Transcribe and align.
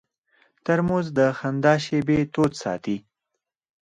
ترموز 0.65 1.07
د 1.17 1.19
خندا 1.37 1.73
شېبې 1.85 2.19
تود 2.33 2.51
ساتي. 2.61 2.97